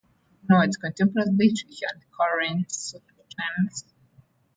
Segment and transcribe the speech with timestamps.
[0.31, 3.85] He ignored contemporary literature and current social trends.